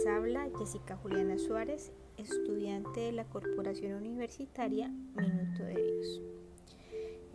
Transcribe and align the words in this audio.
les 0.00 0.06
habla 0.06 0.48
Jessica 0.58 0.96
Juliana 0.96 1.36
Suárez, 1.36 1.92
estudiante 2.16 3.00
de 3.00 3.12
la 3.12 3.24
Corporación 3.24 3.92
Universitaria 3.92 4.88
Minuto 4.88 5.62
de 5.62 5.74
Dios. 5.74 6.22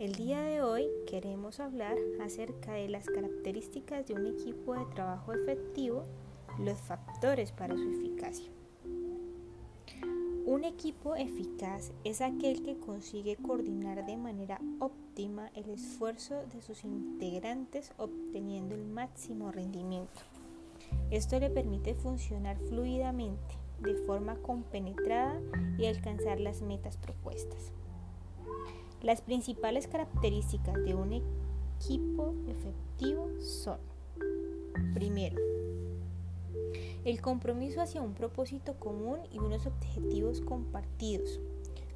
El 0.00 0.12
día 0.16 0.40
de 0.42 0.62
hoy 0.62 0.88
queremos 1.06 1.60
hablar 1.60 1.96
acerca 2.20 2.72
de 2.72 2.88
las 2.88 3.06
características 3.06 4.06
de 4.06 4.14
un 4.14 4.26
equipo 4.26 4.74
de 4.74 4.84
trabajo 4.94 5.32
efectivo, 5.32 6.02
los 6.58 6.80
factores 6.80 7.52
para 7.52 7.76
su 7.76 7.88
eficacia. 7.88 8.50
Un 10.44 10.64
equipo 10.64 11.14
eficaz 11.14 11.92
es 12.02 12.20
aquel 12.20 12.64
que 12.64 12.78
consigue 12.78 13.36
coordinar 13.36 14.04
de 14.06 14.16
manera 14.16 14.60
óptima 14.80 15.50
el 15.54 15.70
esfuerzo 15.70 16.42
de 16.52 16.62
sus 16.62 16.82
integrantes 16.84 17.92
obteniendo 17.96 18.74
el 18.74 18.86
máximo 18.86 19.52
rendimiento. 19.52 20.35
Esto 21.10 21.38
le 21.38 21.50
permite 21.50 21.94
funcionar 21.94 22.58
fluidamente, 22.58 23.54
de 23.80 23.94
forma 23.94 24.36
compenetrada 24.36 25.40
y 25.78 25.86
alcanzar 25.86 26.40
las 26.40 26.62
metas 26.62 26.96
propuestas. 26.96 27.72
Las 29.02 29.20
principales 29.20 29.86
características 29.86 30.82
de 30.82 30.94
un 30.94 31.12
equipo 31.12 32.34
efectivo 32.48 33.30
son, 33.40 33.78
primero, 34.94 35.36
el 37.04 37.20
compromiso 37.20 37.80
hacia 37.80 38.02
un 38.02 38.14
propósito 38.14 38.80
común 38.80 39.20
y 39.30 39.38
unos 39.38 39.66
objetivos 39.66 40.40
compartidos. 40.40 41.38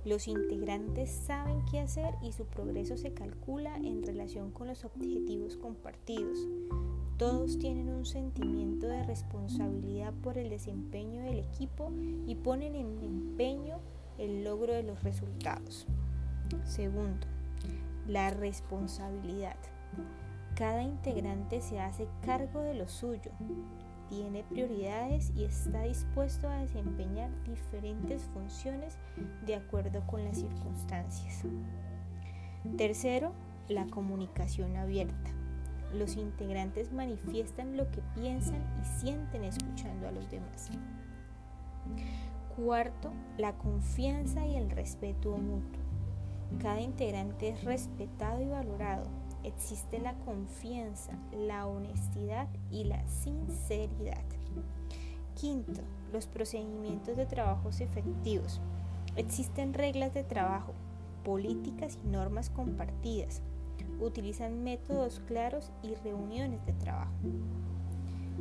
Los 0.05 0.29
integrantes 0.29 1.11
saben 1.11 1.65
qué 1.71 1.81
hacer 1.81 2.15
y 2.23 2.33
su 2.33 2.45
progreso 2.45 2.97
se 2.97 3.13
calcula 3.13 3.77
en 3.77 4.03
relación 4.05 4.53
con 4.53 4.69
los 4.69 4.85
objetivos 4.85 5.57
compartidos. 5.57 6.39
Todos 7.21 7.59
tienen 7.59 7.91
un 7.91 8.07
sentimiento 8.07 8.87
de 8.87 9.03
responsabilidad 9.03 10.15
por 10.23 10.39
el 10.39 10.49
desempeño 10.49 11.21
del 11.21 11.41
equipo 11.41 11.93
y 12.27 12.35
ponen 12.35 12.75
en 12.75 12.99
empeño 13.05 13.77
el 14.17 14.43
logro 14.43 14.73
de 14.73 14.85
los 14.85 15.03
resultados. 15.03 15.87
Segundo, 16.65 17.27
la 18.07 18.31
responsabilidad. 18.31 19.57
Cada 20.55 20.83
integrante 20.83 21.61
se 21.61 21.79
hace 21.79 22.09
cargo 22.25 22.61
de 22.63 22.73
lo 22.73 22.89
suyo, 22.89 23.33
tiene 24.09 24.43
prioridades 24.43 25.31
y 25.37 25.45
está 25.45 25.83
dispuesto 25.83 26.49
a 26.49 26.63
desempeñar 26.63 27.29
diferentes 27.45 28.23
funciones 28.33 28.97
de 29.45 29.57
acuerdo 29.57 30.07
con 30.07 30.25
las 30.25 30.39
circunstancias. 30.39 31.43
Tercero, 32.79 33.33
la 33.69 33.85
comunicación 33.89 34.77
abierta. 34.77 35.40
Los 35.95 36.17
integrantes 36.17 36.93
manifiestan 36.93 37.77
lo 37.77 37.91
que 37.91 38.03
piensan 38.15 38.63
y 38.81 39.01
sienten 39.01 39.45
escuchando 39.45 40.09
a 40.09 40.13
los 40.13 40.31
demás. 40.31 40.71
Cuarto, 42.57 43.13
la 43.39 43.57
confianza 43.57 44.47
y 44.47 44.57
el 44.57 44.71
respeto 44.71 45.37
mutuo. 45.37 45.81
Cada 46.61 46.81
integrante 46.81 47.49
es 47.49 47.65
respetado 47.65 48.43
y 48.43 48.49
valorado 48.49 49.05
existe 49.45 49.99
la 49.99 50.15
confianza, 50.15 51.13
la 51.33 51.67
honestidad 51.67 52.49
y 52.71 52.85
la 52.85 53.07
sinceridad. 53.09 54.25
Quinto, 55.35 55.81
los 56.13 56.27
procedimientos 56.27 57.17
de 57.17 57.27
trabajos 57.27 57.81
efectivos. 57.81 58.61
Existen 59.17 59.75
reglas 59.75 60.13
de 60.15 60.25
trabajo, 60.25 60.75
políticas 61.25 61.99
y 62.05 62.09
normas 62.09 62.51
compartidas. 62.51 63.43
Utilizan 64.01 64.65
métodos 64.65 65.21
claros 65.27 65.71
y 65.83 65.95
reuniones 65.95 66.65
de 66.67 66.73
trabajo. 66.73 67.13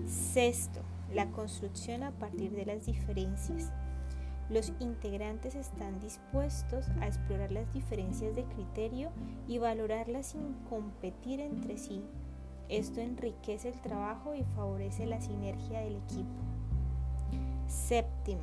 Sexto, 0.05 0.81
la 1.13 1.29
construcción 1.31 2.03
a 2.03 2.11
partir 2.11 2.52
de 2.52 2.65
las 2.65 2.86
diferencias. 2.86 3.71
Los 4.49 4.73
integrantes 4.80 5.53
están 5.55 5.99
dispuestos 5.99 6.87
a 7.02 7.08
explorar 7.08 7.52
las 7.52 7.71
diferencias 7.73 8.36
de 8.36 8.45
criterio 8.45 9.11
y 9.47 9.59
valorarlas 9.59 10.27
sin 10.27 10.53
competir 10.70 11.39
entre 11.39 11.77
sí. 11.77 12.03
Esto 12.67 13.02
enriquece 13.02 13.70
el 13.70 13.81
trabajo 13.81 14.33
y 14.33 14.43
favorece 14.55 15.05
la 15.05 15.21
sinergia 15.21 15.81
del 15.81 15.97
equipo. 15.97 16.41
Séptimo, 17.67 18.41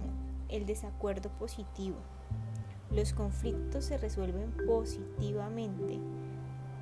el 0.49 0.67
desacuerdo 0.67 1.31
positivo. 1.31 1.97
Los 2.91 3.13
conflictos 3.13 3.87
se 3.87 3.99
resuelven 3.99 4.53
positivamente. 4.67 5.99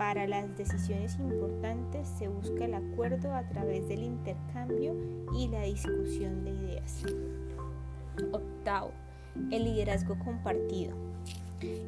Para 0.04 0.26
las 0.26 0.54
decisiones 0.58 1.18
importantes 1.18 2.06
se 2.06 2.28
busca 2.28 2.66
el 2.66 2.74
acuerdo 2.74 3.32
a 3.32 3.48
través 3.48 3.88
del 3.88 4.02
intercambio 4.02 4.94
y 5.34 5.48
la 5.48 5.62
discusión 5.62 6.44
de 6.44 6.50
ideas. 6.50 7.04
Octavo, 8.30 8.90
el 9.50 9.64
liderazgo 9.64 10.18
compartido. 10.18 10.94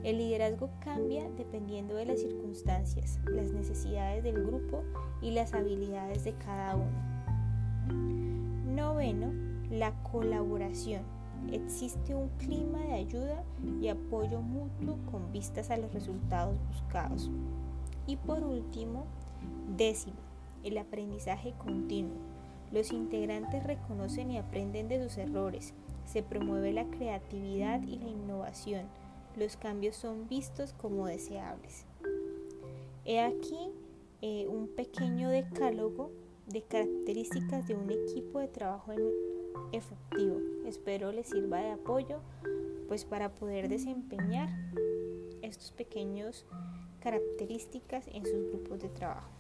El 0.02 0.16
liderazgo 0.16 0.70
cambia 0.80 1.28
dependiendo 1.36 1.94
de 1.94 2.06
las 2.06 2.20
circunstancias, 2.20 3.20
las 3.26 3.52
necesidades 3.52 4.24
del 4.24 4.46
grupo 4.46 4.82
y 5.20 5.32
las 5.32 5.52
habilidades 5.52 6.24
de 6.24 6.32
cada 6.36 6.74
uno. 6.74 7.92
Noveno, 8.74 9.30
la 9.70 9.92
colaboración. 10.04 11.02
Existe 11.52 12.14
un 12.14 12.30
clima 12.38 12.78
de 12.78 12.94
ayuda 12.94 13.44
y 13.78 13.88
apoyo 13.88 14.40
mutuo 14.40 14.96
con 15.12 15.30
vistas 15.32 15.70
a 15.70 15.76
los 15.76 15.92
resultados 15.92 16.56
buscados. 16.70 17.30
Y 18.06 18.16
por 18.16 18.44
último, 18.44 19.06
décimo, 19.76 20.16
el 20.64 20.78
aprendizaje 20.78 21.54
continuo. 21.58 22.16
Los 22.72 22.92
integrantes 22.92 23.64
reconocen 23.64 24.30
y 24.30 24.38
aprenden 24.38 24.88
de 24.88 25.02
sus 25.02 25.18
errores 25.18 25.74
se 26.06 26.22
promueve 26.22 26.72
la 26.72 26.86
creatividad 26.86 27.82
y 27.82 27.98
la 27.98 28.08
innovación. 28.08 28.86
Los 29.36 29.56
cambios 29.56 29.96
son 29.96 30.28
vistos 30.28 30.72
como 30.72 31.06
deseables. 31.06 31.84
He 33.04 33.20
aquí 33.20 33.70
eh, 34.22 34.46
un 34.48 34.68
pequeño 34.68 35.28
decálogo 35.28 36.10
de 36.46 36.62
características 36.62 37.66
de 37.66 37.74
un 37.74 37.90
equipo 37.90 38.38
de 38.38 38.48
trabajo 38.48 38.92
efectivo. 39.72 40.38
Espero 40.64 41.12
les 41.12 41.28
sirva 41.28 41.58
de 41.58 41.72
apoyo 41.72 42.20
pues 42.88 43.04
para 43.04 43.34
poder 43.34 43.68
desempeñar 43.68 44.48
estos 45.42 45.72
pequeños 45.72 46.46
características 47.06 48.08
en 48.08 48.26
sus 48.26 48.50
grupos 48.50 48.82
de 48.82 48.88
trabajo. 48.88 49.30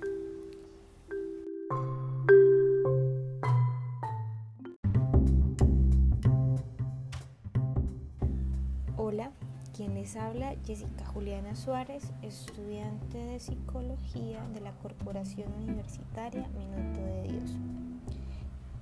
Hola, 8.96 9.32
quien 9.76 9.94
les 9.94 10.14
habla 10.14 10.54
Jessica 10.64 11.06
Juliana 11.06 11.56
Suárez, 11.56 12.04
estudiante 12.22 13.18
de 13.18 13.40
psicología 13.40 14.46
de 14.54 14.60
la 14.60 14.70
Corporación 14.76 15.52
Universitaria 15.54 16.46
Minuto 16.50 17.00
de 17.04 17.22
Dios. 17.24 17.50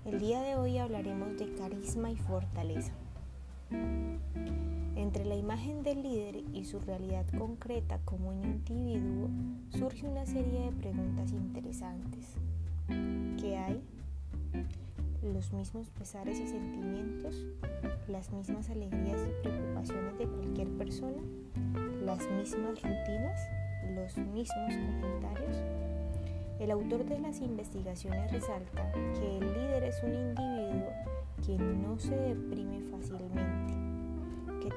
El 0.04 0.20
día 0.20 0.42
de 0.42 0.56
hoy 0.56 0.76
hablaremos 0.76 1.38
de 1.38 1.54
carisma 1.54 2.10
y 2.10 2.16
fortaleza. 2.16 2.92
Entre 4.96 5.24
la 5.24 5.34
imagen 5.34 5.82
del 5.82 6.02
líder 6.02 6.36
y 6.52 6.64
su 6.64 6.78
realidad 6.80 7.26
concreta 7.36 7.98
como 8.04 8.28
un 8.28 8.44
individuo 8.44 9.28
surge 9.70 10.06
una 10.06 10.24
serie 10.26 10.60
de 10.60 10.72
preguntas 10.72 11.32
interesantes. 11.32 12.34
¿Qué 13.38 13.56
hay? 13.56 13.82
los 15.32 15.52
mismos 15.52 15.88
pesares 15.90 16.38
y 16.38 16.46
sentimientos, 16.46 17.46
las 18.08 18.30
mismas 18.30 18.68
alegrías 18.68 19.20
y 19.26 19.42
preocupaciones 19.42 20.18
de 20.18 20.26
cualquier 20.26 20.68
persona, 20.76 21.22
las 22.04 22.28
mismas 22.30 22.82
rutinas, 22.82 23.40
los 23.94 24.16
mismos 24.18 24.74
comentarios. 24.74 25.56
El 26.60 26.70
autor 26.70 27.04
de 27.06 27.18
las 27.18 27.40
investigaciones 27.40 28.30
resalta 28.30 28.92
que 28.92 29.38
el 29.38 29.52
líder 29.54 29.84
es 29.84 30.02
un 30.02 30.14
individuo 30.14 30.90
que 31.44 31.58
no 31.58 31.98
se 31.98 32.16
deprime 32.16 32.80
fácilmente, 32.90 33.73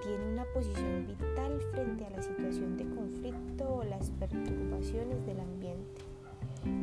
tiene 0.02 0.34
una 0.34 0.46
posición 0.54 1.08
vital 1.08 1.60
frente 1.72 2.06
a 2.06 2.10
la 2.10 2.22
situación 2.22 2.78
de 2.78 2.86
conflicto 2.90 3.76
o 3.76 3.84
las 3.84 4.12
perturbaciones 4.12 5.26
del 5.26 5.40
ambiente 5.40 6.02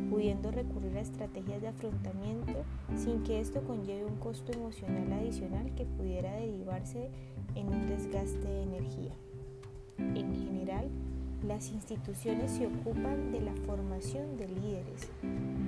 pudiendo 0.09 0.51
recurrir 0.51 0.97
a 0.97 1.01
estrategias 1.01 1.61
de 1.61 1.67
afrontamiento 1.67 2.63
sin 2.95 3.23
que 3.23 3.39
esto 3.39 3.61
conlleve 3.63 4.05
un 4.05 4.15
costo 4.17 4.51
emocional 4.51 5.11
adicional 5.13 5.73
que 5.75 5.85
pudiera 5.85 6.33
derivarse 6.33 7.09
en 7.55 7.67
un 7.67 7.87
desgaste 7.87 8.47
de 8.47 8.63
energía. 8.63 9.13
En 9.97 10.33
general, 10.33 10.89
las 11.47 11.69
instituciones 11.69 12.51
se 12.51 12.65
ocupan 12.65 13.31
de 13.31 13.41
la 13.41 13.53
formación 13.67 14.35
de 14.35 14.47
líderes, 14.47 15.09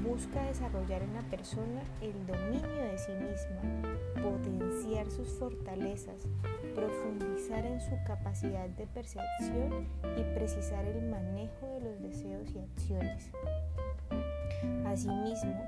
busca 0.04 0.44
desarrollar 0.44 1.04
en 1.04 1.14
la 1.14 1.22
persona 1.22 1.82
el 2.02 2.14
dominio 2.26 2.84
de 2.84 2.98
sí 2.98 3.12
misma, 3.12 4.22
potenciar 4.22 5.10
sus 5.12 5.28
fortalezas, 5.34 6.28
profundizar 6.74 7.66
en 7.66 7.80
su 7.80 7.92
capacidad 8.08 8.68
de 8.70 8.88
percepción 8.88 9.88
y 10.18 10.24
precisar 10.36 10.84
el 10.86 11.10
manejo 11.10 11.68
de 11.68 11.82
los 11.82 12.02
deseos 12.02 12.50
y 12.56 12.60
acciones. 12.60 13.32
Asimismo, 14.86 15.62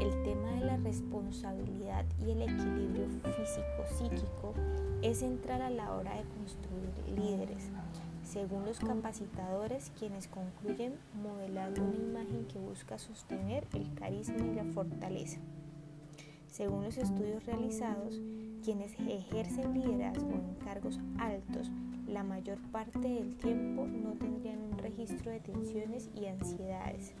el 0.00 0.22
tema 0.22 0.52
de 0.52 0.66
la 0.66 0.76
responsabilidad 0.76 2.04
y 2.24 2.30
el 2.30 2.42
equilibrio 2.42 3.08
físico-psíquico 3.08 4.54
es 5.02 5.18
central 5.18 5.62
a 5.62 5.70
la 5.70 5.92
hora 5.92 6.14
de 6.14 6.22
construir 6.22 7.18
líderes, 7.18 7.70
según 8.26 8.66
los 8.66 8.80
capacitadores 8.80 9.92
quienes 9.98 10.28
concluyen 10.28 10.94
modelando 11.22 11.82
una 11.82 11.96
imagen 11.96 12.46
que 12.46 12.58
busca 12.58 12.98
sostener 12.98 13.66
el 13.72 13.94
carisma 13.94 14.44
y 14.44 14.54
la 14.54 14.64
fortaleza. 14.64 15.38
Según 16.50 16.84
los 16.84 16.98
estudios 16.98 17.44
realizados, 17.46 18.20
quienes 18.64 18.92
ejercen 18.98 19.74
liderazgo 19.74 20.32
en 20.32 20.54
cargos 20.64 20.98
altos 21.18 21.70
la 22.06 22.22
mayor 22.22 22.58
parte 22.70 22.98
del 23.00 23.36
tiempo 23.36 23.86
no 23.86 24.12
tendrían 24.12 24.60
un 24.62 24.78
registro 24.78 25.30
de 25.30 25.40
tensiones 25.40 26.08
y 26.14 26.26
ansiedades. 26.26 27.12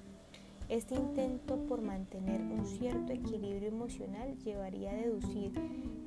Este 0.68 0.94
intento 0.94 1.56
por 1.66 1.82
mantener 1.82 2.40
un 2.40 2.66
cierto 2.66 3.12
equilibrio 3.12 3.68
emocional 3.68 4.36
llevaría 4.38 4.92
a 4.92 4.94
deducir 4.94 5.52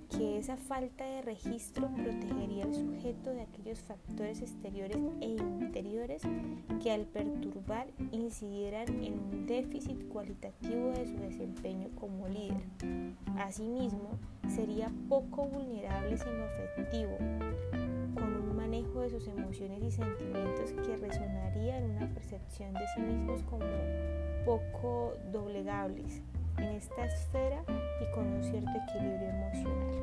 que 0.09 0.37
esa 0.39 0.57
falta 0.57 1.05
de 1.05 1.21
registro 1.21 1.87
protegería 1.89 2.63
al 2.65 2.73
sujeto 2.73 3.29
de 3.29 3.41
aquellos 3.41 3.79
factores 3.79 4.41
exteriores 4.41 4.97
e 5.21 5.27
interiores 5.27 6.23
que 6.81 6.91
al 6.91 7.05
perturbar 7.05 7.87
incidieran 8.11 8.87
en 9.03 9.13
un 9.13 9.45
déficit 9.45 10.07
cualitativo 10.07 10.89
de 10.91 11.07
su 11.07 11.17
desempeño 11.17 11.89
como 11.99 12.27
líder. 12.27 12.63
Asimismo, 13.37 14.17
sería 14.47 14.91
poco 15.07 15.45
vulnerable 15.45 16.17
sino 16.17 16.43
afectivo, 16.43 17.17
con 18.15 18.35
un 18.35 18.55
manejo 18.55 19.01
de 19.01 19.09
sus 19.11 19.27
emociones 19.27 19.83
y 19.83 19.91
sentimientos 19.91 20.73
que 20.85 20.97
resonaría 20.97 21.77
en 21.77 21.91
una 21.91 22.13
percepción 22.13 22.73
de 22.73 22.87
sí 22.95 23.01
mismos 23.01 23.43
como 23.43 23.65
poco 24.45 25.13
doblegables 25.31 26.21
en 26.61 26.75
esta 26.75 27.05
esfera 27.05 27.63
y 28.01 28.11
con 28.13 28.27
un 28.27 28.43
cierto 28.43 28.71
equilibrio 28.87 29.29
emocional. 29.29 29.99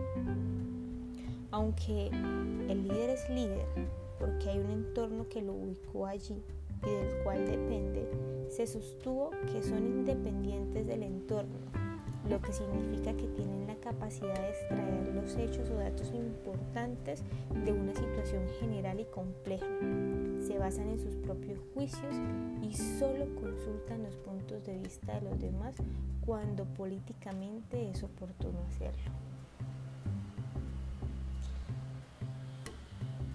Aunque 1.50 2.08
el 2.08 2.82
líder 2.82 3.11
es 3.11 3.31
líder 3.31 3.67
porque 4.19 4.50
hay 4.50 4.58
un 4.58 4.70
entorno 4.70 5.29
que 5.29 5.43
lo 5.43 5.53
ubicó 5.53 6.06
allí 6.06 6.43
y 6.85 6.91
del 6.91 7.23
cual 7.25 7.47
depende, 7.47 8.08
se 8.50 8.67
sostuvo 8.67 9.31
que 9.53 9.62
son 9.62 9.87
independientes 9.87 10.87
del 10.87 11.03
entorno, 11.03 11.58
lo 12.28 12.40
que 12.40 12.52
significa 12.52 13.12
que 13.12 13.28
tienen 13.28 13.67
la 13.67 13.76
capacidad 13.76 14.34
de 14.34 14.50
extraer 14.50 15.14
los 15.14 15.37
hechos 15.37 15.70
o 15.70 15.75
datos 15.75 16.11
importantes 16.12 17.23
de 17.64 17.73
una 17.73 17.94
situación 17.94 18.43
general 18.61 19.00
y 19.00 19.05
compleja 19.05 19.67
se 20.46 20.58
basan 20.58 20.88
en 20.88 21.00
sus 21.00 21.14
propios 21.17 21.58
juicios 21.75 22.14
y 22.62 22.75
solo 22.75 23.26
consultan 23.34 24.02
los 24.02 24.14
puntos 24.17 24.64
de 24.64 24.78
vista 24.78 25.14
de 25.14 25.23
los 25.23 25.40
demás 25.40 25.75
cuando 26.25 26.64
políticamente 26.64 27.90
es 27.90 28.02
oportuno 28.02 28.58
hacerlo. 28.69 29.12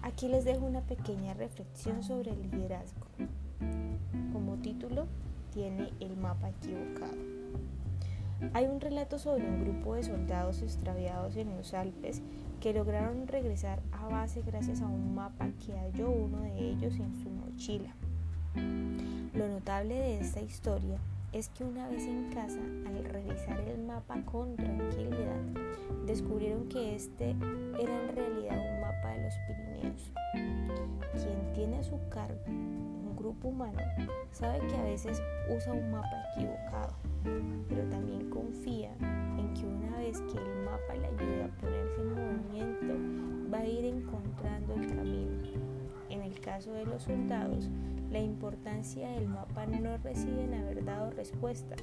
Aquí 0.02 0.28
les 0.28 0.44
dejo 0.44 0.66
una 0.66 0.80
pequeña 0.82 1.32
reflexión 1.34 2.02
sobre 2.02 2.32
el 2.32 2.42
liderazgo. 2.50 3.06
Como 4.32 4.56
título 4.56 5.06
tiene 5.52 5.92
el 6.00 6.16
mapa 6.16 6.50
equivocado. 6.50 7.16
Hay 8.54 8.66
un 8.66 8.80
relato 8.80 9.18
sobre 9.18 9.48
un 9.48 9.64
grupo 9.64 9.94
de 9.94 10.02
soldados 10.02 10.60
extraviados 10.60 11.36
en 11.36 11.56
los 11.56 11.72
Alpes 11.72 12.20
que 12.60 12.74
lograron 12.74 13.26
regresar 13.26 13.80
a 13.92 14.08
base 14.08 14.42
gracias 14.42 14.82
a 14.82 14.86
un 14.86 15.14
mapa 15.14 15.48
que 15.64 15.72
halló 15.72 16.10
uno 16.10 16.42
de 16.42 16.58
ellos 16.58 16.94
en 16.98 17.14
su 17.22 17.30
mochila. 17.30 17.94
Lo 19.34 19.48
notable 19.48 19.94
de 19.94 20.20
esta 20.20 20.42
historia 20.42 20.98
es 21.32 21.48
que 21.48 21.64
una 21.64 21.88
vez 21.88 22.02
en 22.04 22.30
casa, 22.34 22.60
al 22.86 23.04
revisar 23.04 23.58
el 23.60 23.82
mapa 23.84 24.22
con 24.26 24.54
tranquilidad, 24.56 25.40
descubrieron 26.06 26.68
que 26.68 26.94
este 26.94 27.30
era 27.80 28.02
en 28.02 28.14
realidad 28.14 28.58
un 28.58 28.80
mapa 28.82 29.08
de 29.12 29.22
los 29.22 29.34
Pirineos. 29.46 30.12
Quien 31.14 31.52
tiene 31.54 31.78
a 31.78 31.82
su 31.82 31.98
cargo 32.10 32.38
un 32.48 33.16
grupo 33.16 33.48
humano 33.48 33.80
sabe 34.30 34.58
que 34.66 34.76
a 34.76 34.82
veces 34.82 35.22
usa 35.48 35.72
un 35.72 35.90
mapa 35.90 36.26
equivocado, 36.36 36.92
pero 37.68 37.88
también 37.88 38.28
confía 38.30 38.94
en 39.38 39.54
que 39.54 39.66
una 39.66 39.98
vez 39.98 40.20
que 40.20 40.38
el 40.38 40.64
mapa 40.64 40.94
le 40.94 41.06
ayude 41.06 41.44
a 41.44 41.56
ponerse 41.58 42.00
en 42.00 42.14
movimiento, 42.14 43.52
va 43.52 43.58
a 43.58 43.66
ir 43.66 43.84
encontrando 43.84 44.74
el 44.74 44.86
camino. 44.86 45.32
En 46.10 46.22
el 46.22 46.38
caso 46.40 46.72
de 46.72 46.84
los 46.84 47.02
soldados, 47.02 47.70
la 48.10 48.20
importancia 48.20 49.08
del 49.08 49.28
mapa 49.28 49.66
no 49.66 49.96
reside 49.98 50.44
en 50.44 50.54
haber 50.54 50.84
dado 50.84 51.10
respuesta, 51.10 51.76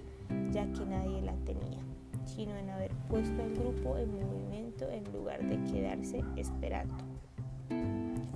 ya 0.51 0.71
que 0.71 0.86
nadie 0.86 1.21
la 1.21 1.33
tenía, 1.45 1.80
sino 2.25 2.56
en 2.56 2.69
haber 2.69 2.91
puesto 3.09 3.41
al 3.41 3.56
grupo 3.56 3.97
en 3.97 4.12
movimiento 4.12 4.88
en 4.89 5.12
lugar 5.12 5.44
de 5.44 5.63
quedarse 5.71 6.24
esperando. 6.36 6.95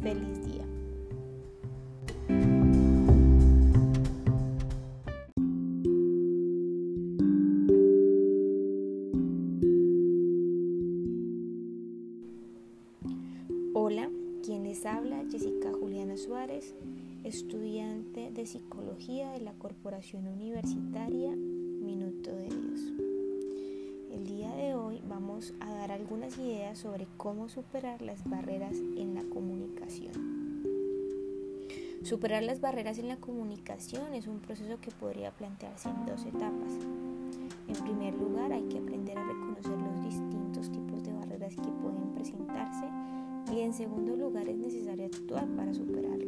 Feliz 0.02 0.44
día. 0.46 0.83
Corporación 19.74 20.28
Universitaria 20.28 21.36
Minuto 21.36 22.30
de 22.30 22.44
Dios. 22.44 22.80
El 24.12 24.28
día 24.28 24.54
de 24.56 24.76
hoy 24.76 25.02
vamos 25.10 25.56
a 25.60 25.74
dar 25.74 25.92
algunas 25.92 26.38
ideas 26.38 26.78
sobre 26.78 27.08
cómo 27.18 27.50
superar 27.50 28.04
las 28.04 28.24
barreras 28.30 28.78
en 28.96 29.16
la 29.16 29.24
comunicación. 29.24 30.14
Superar 32.04 32.44
las 32.44 32.62
barreras 32.62 33.00
en 33.00 33.08
la 33.08 33.18
comunicación 33.18 34.14
es 34.14 34.28
un 34.28 34.42
proceso 34.42 34.80
que 34.80 34.92
podría 34.92 35.32
plantearse 35.32 35.90
en 35.90 36.06
dos 36.06 36.24
etapas. 36.24 36.74
En 37.68 37.84
primer 37.84 38.14
lugar, 38.14 38.54
hay 38.54 38.64
que 38.66 38.78
aprender 38.78 39.18
a 39.18 39.28
reconocer 39.28 39.72
los 39.72 40.04
distintos 40.04 40.72
tipos 40.72 41.04
de 41.04 41.14
barreras 41.14 41.56
que 41.56 41.72
pueden 41.82 42.14
presentarse 42.14 42.86
y 43.52 43.62
en 43.62 43.74
segundo 43.74 44.16
lugar 44.16 44.48
es 44.48 44.58
necesario 44.58 45.08
actuar 45.08 45.48
para 45.56 45.74
superarlas. 45.74 46.23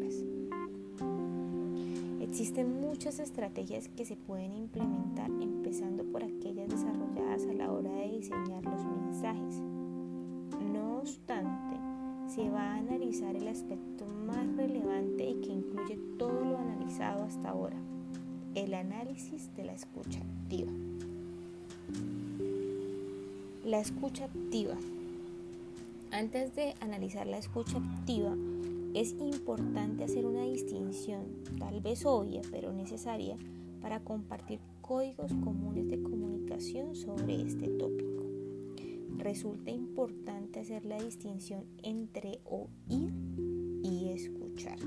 Existen 2.38 2.82
muchas 2.82 3.20
estrategias 3.20 3.88
que 3.88 4.04
se 4.04 4.18
pueden 4.18 4.52
implementar 4.52 5.30
empezando 5.40 6.04
por 6.04 6.22
aquellas 6.22 6.68
desarrolladas 6.68 7.48
a 7.48 7.54
la 7.54 7.72
hora 7.72 7.90
de 7.90 8.10
diseñar 8.10 8.62
los 8.62 8.84
mensajes. 8.84 9.62
No 10.74 10.98
obstante, 10.98 11.78
se 12.28 12.50
va 12.50 12.74
a 12.74 12.76
analizar 12.76 13.38
el 13.38 13.48
aspecto 13.48 14.06
más 14.06 14.54
relevante 14.58 15.30
y 15.30 15.36
que 15.36 15.54
incluye 15.54 15.98
todo 16.20 16.44
lo 16.44 16.58
analizado 16.58 17.24
hasta 17.24 17.52
ahora, 17.52 17.78
el 18.54 18.74
análisis 18.74 19.56
de 19.56 19.64
la 19.64 19.72
escucha 19.72 20.20
activa. 20.20 20.74
La 23.64 23.80
escucha 23.80 24.26
activa 24.26 24.76
antes 26.12 26.56
de 26.56 26.76
analizar 26.80 27.28
la 27.28 27.38
escucha 27.38 27.78
activa, 27.78 28.36
es 28.96 29.14
importante 29.20 30.06
hacer 30.06 30.26
una 30.26 30.44
distinción, 30.44 31.26
tal 31.60 31.82
vez 31.82 32.06
obvia, 32.06 32.42
pero 32.50 32.72
necesaria, 32.72 33.36
para 33.82 34.00
compartir 34.00 34.62
códigos 34.82 35.34
comunes 35.44 35.90
de 35.90 36.02
comunicación 36.02 36.96
sobre 36.96 37.42
este 37.42 37.68
tópico. 37.68 38.24
Resulta 39.18 39.70
importante 39.70 40.62
hacer 40.62 40.86
la 40.86 40.98
distinción 41.04 41.66
entre 41.84 42.40
oír 42.46 43.12
y 43.84 44.12
escuchar. 44.14 44.80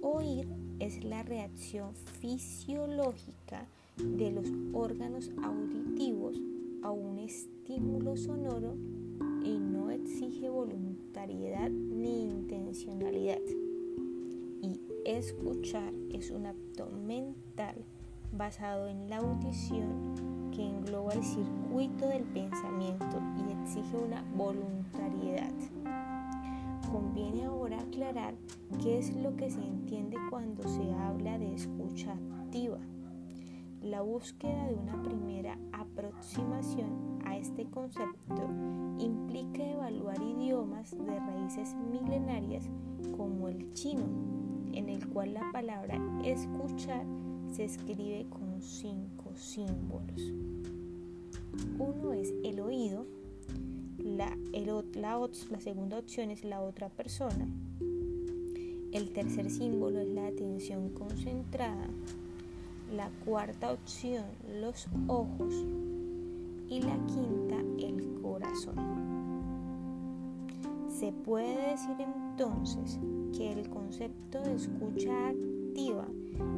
Oír 0.00 0.48
es 0.78 1.04
la 1.04 1.22
reacción 1.22 1.94
fisiológica 2.22 3.66
de 3.98 4.30
los 4.30 4.50
órganos 4.72 5.30
auditivos 5.42 6.40
a 6.82 6.90
un 6.90 7.18
estímulo 7.18 8.16
sonoro 8.16 8.76
y 9.44 9.58
no 9.58 9.90
exige 9.90 10.48
voluntariedad 10.48 11.70
ni 12.00 12.22
intencionalidad. 12.22 13.40
Y 14.62 14.80
escuchar 15.04 15.92
es 16.12 16.30
un 16.30 16.46
acto 16.46 16.88
mental 17.06 17.76
basado 18.32 18.88
en 18.88 19.10
la 19.10 19.18
audición 19.18 20.50
que 20.50 20.64
engloba 20.64 21.12
el 21.12 21.22
circuito 21.22 22.08
del 22.08 22.24
pensamiento 22.24 23.20
y 23.36 23.52
exige 23.62 23.96
una 23.96 24.22
voluntariedad. 24.34 25.52
Conviene 26.90 27.44
ahora 27.44 27.80
aclarar 27.80 28.34
qué 28.82 28.98
es 28.98 29.14
lo 29.16 29.36
que 29.36 29.50
se 29.50 29.60
entiende 29.60 30.16
cuando 30.30 30.62
se 30.68 30.90
habla 30.92 31.38
de 31.38 31.54
escucha 31.54 32.16
activa. 32.42 32.78
La 33.82 34.02
búsqueda 34.02 34.66
de 34.66 34.74
una 34.74 35.02
primera 35.02 35.58
aproximación 35.72 37.09
este 37.40 37.64
concepto 37.64 38.50
implica 38.98 39.64
evaluar 39.64 40.20
idiomas 40.22 40.90
de 40.90 41.18
raíces 41.18 41.74
milenarias 41.90 42.68
como 43.16 43.48
el 43.48 43.72
chino, 43.72 44.04
en 44.74 44.90
el 44.90 45.08
cual 45.08 45.34
la 45.34 45.50
palabra 45.50 45.98
escuchar 46.22 47.06
se 47.50 47.64
escribe 47.64 48.26
con 48.28 48.60
cinco 48.60 49.34
símbolos. 49.34 50.20
Uno 51.78 52.12
es 52.12 52.32
el 52.44 52.60
oído, 52.60 53.06
la, 53.98 54.36
la 54.96 55.60
segunda 55.60 55.98
opción 55.98 56.30
es 56.30 56.44
la 56.44 56.60
otra 56.60 56.90
persona, 56.90 57.48
el 58.92 59.12
tercer 59.14 59.50
símbolo 59.50 60.00
es 60.00 60.08
la 60.08 60.26
atención 60.26 60.90
concentrada, 60.90 61.88
la 62.94 63.08
cuarta 63.24 63.72
opción 63.72 64.24
los 64.60 64.88
ojos 65.06 65.54
y 66.70 66.80
la 66.80 66.96
quinta 67.06 67.56
el 67.78 68.20
corazón. 68.22 68.76
Se 70.88 71.12
puede 71.12 71.70
decir 71.70 71.96
entonces 71.98 72.98
que 73.36 73.52
el 73.52 73.68
concepto 73.68 74.40
de 74.40 74.54
escucha 74.54 75.28
activa 75.28 76.06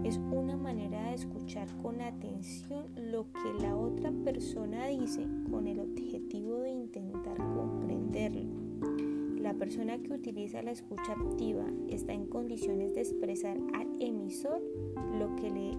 es 0.04 0.18
una 0.30 0.56
manera 0.56 1.08
de 1.08 1.14
escuchar 1.14 1.68
con 1.82 2.00
atención 2.00 2.86
lo 2.96 3.26
que 3.32 3.62
la 3.62 3.76
otra 3.76 4.12
persona 4.24 4.86
dice 4.86 5.26
con 5.50 5.66
el 5.66 5.80
objetivo 5.80 6.60
de 6.60 6.70
intentar 6.70 7.36
comprenderlo. 7.36 8.44
La 9.40 9.54
persona 9.54 9.98
que 9.98 10.12
utiliza 10.12 10.62
la 10.62 10.70
escucha 10.72 11.12
activa 11.12 11.64
está 11.88 12.12
en 12.12 12.26
condiciones 12.26 12.94
de 12.94 13.00
expresar 13.00 13.56
al 13.74 13.88
emisor 14.00 14.62
lo 15.18 15.34
que 15.36 15.50
le 15.50 15.78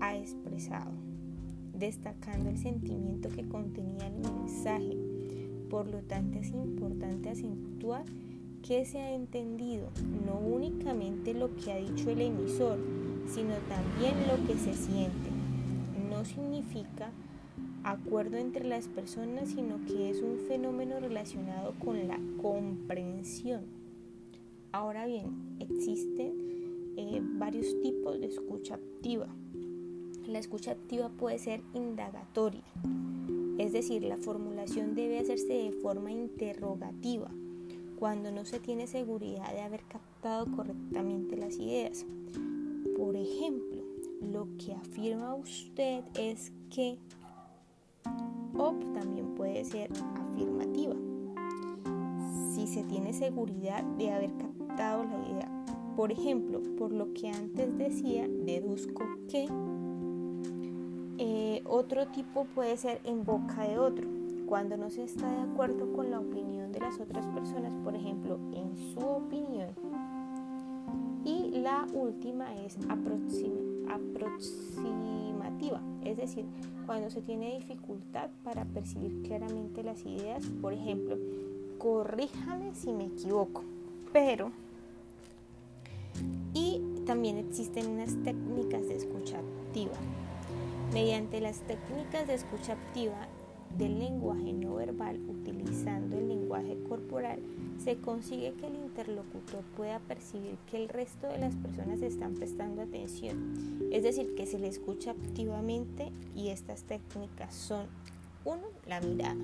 ha 0.00 0.16
expresado, 0.16 0.92
destacando 1.78 2.50
el 2.50 2.58
sentimiento 2.58 3.28
que 3.28 3.46
contenía 3.48 4.06
el 4.06 4.18
mensaje. 4.18 4.96
Por 5.70 5.88
lo 5.88 6.02
tanto, 6.02 6.38
es 6.38 6.50
importante 6.50 7.30
acentuar 7.30 8.04
que 8.62 8.84
se 8.84 8.98
ha 8.98 9.12
entendido 9.12 9.90
no 10.24 10.38
únicamente 10.38 11.34
lo 11.34 11.54
que 11.56 11.72
ha 11.72 11.76
dicho 11.76 12.10
el 12.10 12.22
emisor, 12.22 12.78
sino 13.26 13.54
también 13.68 14.14
lo 14.26 14.46
que 14.46 14.58
se 14.58 14.72
siente. 14.72 15.30
No 16.08 16.24
significa 16.24 17.10
acuerdo 17.82 18.38
entre 18.38 18.64
las 18.64 18.88
personas, 18.88 19.50
sino 19.50 19.84
que 19.84 20.10
es 20.10 20.22
un 20.22 20.38
fenómeno 20.48 20.98
relacionado 20.98 21.74
con 21.84 22.08
la 22.08 22.18
comprensión. 22.40 23.64
Ahora 24.72 25.06
bien, 25.06 25.56
existen 25.60 26.32
eh, 26.96 27.20
varios 27.22 27.80
tipos 27.82 28.18
de 28.18 28.26
escucha 28.26 28.74
activa. 28.76 29.28
La 30.26 30.38
escucha 30.38 30.72
activa 30.72 31.10
puede 31.10 31.38
ser 31.38 31.62
indagatoria, 31.74 32.62
es 33.58 33.72
decir, 33.72 34.02
la 34.02 34.16
formulación 34.16 34.94
debe 34.94 35.20
hacerse 35.20 35.52
de 35.52 35.72
forma 35.72 36.10
interrogativa, 36.10 37.30
cuando 37.98 38.32
no 38.32 38.44
se 38.44 38.58
tiene 38.58 38.86
seguridad 38.86 39.52
de 39.52 39.60
haber 39.60 39.84
captado 39.84 40.46
correctamente 40.56 41.36
las 41.36 41.56
ideas. 41.58 42.04
Por 42.96 43.16
ejemplo, 43.16 43.82
lo 44.20 44.48
que 44.58 44.74
afirma 44.74 45.34
usted 45.34 46.02
es 46.18 46.52
que 46.70 46.98
o 48.56 48.74
también 48.92 49.34
puede 49.34 49.64
ser 49.64 49.90
afirmativa. 50.16 50.94
Si 52.54 52.66
se 52.66 52.82
tiene 52.84 53.12
seguridad 53.12 53.84
de 53.98 54.10
haber 54.10 54.36
captado 54.36 55.04
la 55.04 55.28
idea. 55.28 55.64
Por 55.96 56.10
ejemplo, 56.10 56.60
por 56.76 56.92
lo 56.92 57.12
que 57.14 57.28
antes 57.28 57.76
decía, 57.78 58.26
deduzco 58.28 59.04
que 59.28 59.48
eh, 61.18 61.62
otro 61.66 62.06
tipo 62.08 62.44
puede 62.54 62.76
ser 62.76 63.00
en 63.04 63.24
boca 63.24 63.62
de 63.62 63.78
otro, 63.78 64.06
cuando 64.46 64.76
no 64.76 64.90
se 64.90 65.04
está 65.04 65.30
de 65.30 65.42
acuerdo 65.42 65.92
con 65.92 66.10
la 66.10 66.20
opinión 66.20 66.72
de 66.72 66.80
las 66.80 66.98
otras 67.00 67.26
personas, 67.28 67.72
por 67.84 67.94
ejemplo, 67.94 68.38
en 68.52 68.76
su 68.76 69.00
opinión. 69.00 69.68
Y 71.24 71.60
la 71.60 71.86
última 71.94 72.54
es 72.56 72.76
aproximativa, 72.88 75.80
es 76.04 76.16
decir, 76.16 76.44
cuando 76.84 77.10
se 77.10 77.22
tiene 77.22 77.58
dificultad 77.58 78.28
para 78.42 78.64
percibir 78.64 79.22
claramente 79.22 79.82
las 79.82 80.04
ideas, 80.04 80.44
por 80.60 80.72
ejemplo, 80.72 81.16
corríjame 81.78 82.74
si 82.74 82.92
me 82.92 83.06
equivoco, 83.06 83.62
pero 84.12 84.50
y 86.52 86.80
también 87.06 87.38
existen 87.38 87.88
unas 87.88 88.14
técnicas 88.22 88.86
de 88.88 88.96
escucha 88.96 89.38
activa. 89.38 89.94
Mediante 90.94 91.40
las 91.40 91.58
técnicas 91.62 92.28
de 92.28 92.34
escucha 92.34 92.74
activa 92.74 93.26
del 93.76 93.98
lenguaje 93.98 94.52
no 94.52 94.76
verbal 94.76 95.18
utilizando 95.28 96.16
el 96.16 96.28
lenguaje 96.28 96.78
corporal, 96.88 97.40
se 97.82 97.96
consigue 97.96 98.52
que 98.52 98.68
el 98.68 98.76
interlocutor 98.76 99.64
pueda 99.76 99.98
percibir 99.98 100.56
que 100.70 100.76
el 100.76 100.88
resto 100.88 101.26
de 101.26 101.38
las 101.38 101.56
personas 101.56 102.00
están 102.00 102.34
prestando 102.34 102.80
atención, 102.80 103.88
es 103.90 104.04
decir, 104.04 104.36
que 104.36 104.46
se 104.46 104.60
le 104.60 104.68
escucha 104.68 105.10
activamente 105.10 106.12
y 106.36 106.50
estas 106.50 106.84
técnicas 106.84 107.52
son 107.52 107.86
uno, 108.44 108.62
La 108.86 109.00
mirada. 109.00 109.34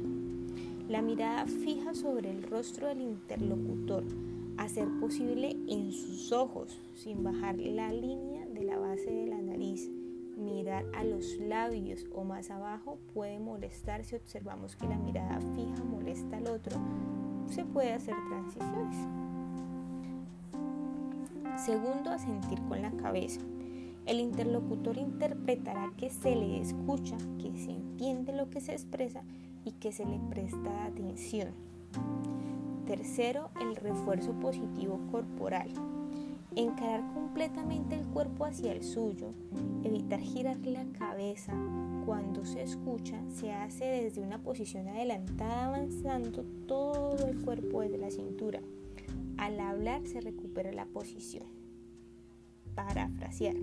La 0.88 1.02
mirada 1.02 1.46
fija 1.46 1.94
sobre 1.94 2.30
el 2.30 2.44
rostro 2.44 2.86
del 2.86 3.00
interlocutor, 3.00 4.04
a 4.56 4.68
ser 4.68 4.86
posible 5.00 5.56
en 5.66 5.90
sus 5.90 6.30
ojos, 6.30 6.78
sin 6.94 7.24
bajar 7.24 7.58
la 7.58 7.92
línea 7.92 8.46
de 8.46 8.62
la 8.62 8.78
base 8.78 9.10
de 9.10 9.26
la 9.26 9.42
nariz 9.42 9.90
mirar 10.40 10.84
a 10.94 11.04
los 11.04 11.38
labios 11.38 12.06
o 12.12 12.24
más 12.24 12.50
abajo 12.50 12.98
puede 13.14 13.38
molestar 13.38 14.04
si 14.04 14.16
observamos 14.16 14.76
que 14.76 14.88
la 14.88 14.98
mirada 14.98 15.40
fija 15.54 15.84
molesta 15.84 16.38
al 16.38 16.48
otro. 16.48 16.76
Se 17.46 17.64
puede 17.64 17.92
hacer 17.92 18.14
transiciones. 18.28 18.96
Segundo, 21.64 22.10
asentir 22.10 22.60
con 22.62 22.80
la 22.80 22.90
cabeza. 22.92 23.40
El 24.06 24.18
interlocutor 24.18 24.96
interpretará 24.96 25.92
que 25.96 26.10
se 26.10 26.34
le 26.34 26.60
escucha, 26.60 27.16
que 27.38 27.56
se 27.56 27.72
entiende 27.72 28.32
lo 28.32 28.48
que 28.50 28.60
se 28.60 28.72
expresa 28.72 29.22
y 29.64 29.72
que 29.72 29.92
se 29.92 30.06
le 30.06 30.18
presta 30.30 30.86
atención. 30.86 31.48
Tercero, 32.86 33.50
el 33.60 33.76
refuerzo 33.76 34.32
positivo 34.40 35.00
corporal. 35.12 35.70
Encarar 36.56 37.12
completamente 37.14 37.94
el 37.94 38.04
cuerpo 38.06 38.44
hacia 38.44 38.72
el 38.72 38.82
suyo, 38.82 39.32
evitar 39.84 40.20
girar 40.20 40.58
la 40.66 40.84
cabeza 40.98 41.54
cuando 42.04 42.44
se 42.44 42.62
escucha, 42.62 43.22
se 43.28 43.52
hace 43.52 43.84
desde 43.84 44.20
una 44.20 44.42
posición 44.42 44.88
adelantada 44.88 45.66
avanzando 45.66 46.44
todo 46.66 47.24
el 47.28 47.40
cuerpo 47.42 47.82
desde 47.82 47.98
la 47.98 48.10
cintura. 48.10 48.60
Al 49.36 49.60
hablar 49.60 50.06
se 50.06 50.20
recupera 50.20 50.72
la 50.72 50.86
posición. 50.86 51.46
Parafrasear. 52.74 53.54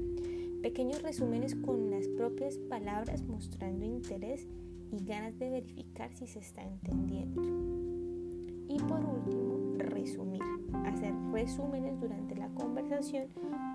Pequeños 0.62 1.02
resúmenes 1.02 1.56
con 1.56 1.92
las 1.92 2.08
propias 2.08 2.58
palabras 2.58 3.22
mostrando 3.24 3.86
interés 3.86 4.48
y 4.92 5.04
ganas 5.04 5.38
de 5.38 5.50
verificar 5.50 6.14
si 6.14 6.26
se 6.26 6.40
está 6.40 6.64
entendiendo. 6.64 7.67
Resúmenes 11.38 12.00
durante 12.02 12.36
la 12.36 12.48
conversación 12.50 13.28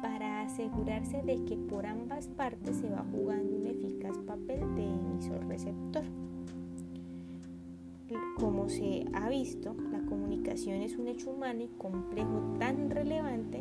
para 0.02 0.42
asegurarse 0.42 1.22
de 1.22 1.44
que 1.44 1.56
por 1.56 1.86
ambas 1.86 2.26
partes 2.26 2.78
se 2.78 2.90
va 2.90 3.06
jugando 3.12 3.56
un 3.56 3.68
eficaz 3.68 4.18
papel 4.26 4.74
de 4.74 4.84
emisor-receptor. 4.84 6.02
Como 8.36 8.68
se 8.68 9.06
ha 9.12 9.28
visto, 9.28 9.76
la 9.92 10.00
comunicación 10.06 10.82
es 10.82 10.96
un 10.96 11.06
hecho 11.06 11.30
humano 11.30 11.62
y 11.62 11.68
complejo 11.78 12.40
tan 12.58 12.90
relevante 12.90 13.60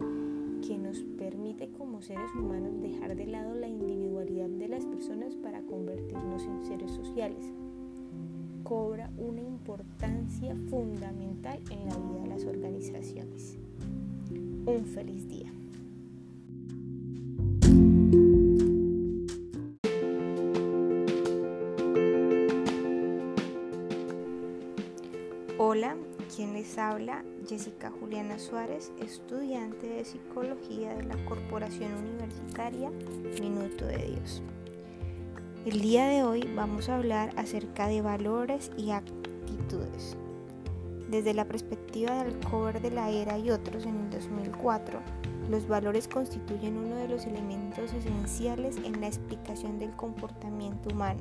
que 0.67 0.79
nos 0.79 1.03
permite 1.20 1.70
como 1.70 2.01
seres 2.01 2.34
humanos 2.34 2.81
dejar 2.81 3.15
de 3.15 3.27
lado 3.27 3.53
la 3.53 3.67
individualidad 3.67 4.50
de 4.50 4.67
las 4.67 4.84
personas 4.88 5.36
para 5.36 5.62
convertirnos 5.62 6.43
en 6.46 6.63
seres 6.63 6.91
sociales 6.91 7.53
cobra 8.63 9.12
una 9.17 9.41
importancia 9.41 10.55
fundamental 10.70 11.60
en 11.70 11.88
la 11.88 11.98
vida 11.98 12.24
de 12.24 12.27
las 12.29 12.46
organizaciones. 12.46 13.61
Un 14.65 14.86
feliz 14.86 15.27
día. 15.27 15.51
Hola, 25.58 25.96
quien 26.36 26.53
les 26.53 26.77
habla, 26.77 27.24
Jessica 27.48 27.89
Juliana 27.89 28.38
Suárez, 28.38 28.91
estudiante 29.00 29.88
de 29.88 30.06
Psicología 30.06 30.94
de 30.94 31.03
la 31.03 31.25
Corporación 31.25 31.94
Universitaria 31.94 32.91
Minuto 33.41 33.86
de 33.86 33.98
Dios. 33.98 34.44
El 35.65 35.82
día 35.82 36.06
de 36.06 36.24
hoy 36.24 36.48
vamos 36.56 36.88
a 36.88 36.98
hablar 36.98 37.32
acerca 37.36 37.88
de 37.88 38.03
valores 38.03 38.72
y 38.77 38.91
actitudes. 38.91 40.18
Desde 41.12 41.34
la 41.34 41.44
perspectiva 41.44 42.24
del 42.24 42.39
cover 42.39 42.82
de 42.82 42.89
la 42.89 43.10
era 43.10 43.38
y 43.38 43.51
otros 43.51 43.86
en 43.86 43.98
el 43.98 44.10
2004, 44.12 45.01
los 45.50 45.68
valores 45.68 46.08
constituyen 46.08 46.77
uno 46.77 46.96
de 46.96 47.10
los 47.10 47.25
elementos 47.25 47.91
esenciales 47.91 48.77
en 48.77 49.01
la 49.01 49.08
explicación 49.08 49.77
del 49.77 49.91
comportamiento 49.91 50.88
humano. 50.88 51.20